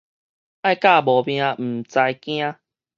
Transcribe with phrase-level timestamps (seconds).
[0.03, 0.19] 愛甲無命毋知
[1.99, 2.55] 驚